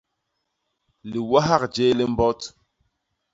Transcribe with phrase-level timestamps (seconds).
[1.11, 2.41] Liwahak jéé li mbot.